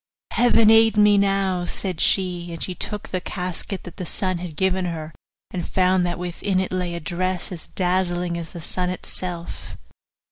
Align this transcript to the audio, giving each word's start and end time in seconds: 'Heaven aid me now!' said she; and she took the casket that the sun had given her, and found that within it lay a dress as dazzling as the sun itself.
'Heaven 0.31 0.71
aid 0.71 0.97
me 0.97 1.15
now!' 1.15 1.63
said 1.63 2.01
she; 2.01 2.51
and 2.51 2.63
she 2.63 2.73
took 2.73 3.09
the 3.09 3.21
casket 3.21 3.83
that 3.83 3.97
the 3.97 4.05
sun 4.07 4.39
had 4.39 4.55
given 4.55 4.85
her, 4.85 5.13
and 5.51 5.69
found 5.69 6.07
that 6.07 6.17
within 6.17 6.59
it 6.59 6.71
lay 6.71 6.95
a 6.95 6.99
dress 6.99 7.51
as 7.51 7.67
dazzling 7.67 8.35
as 8.35 8.49
the 8.49 8.61
sun 8.63 8.89
itself. 8.89 9.77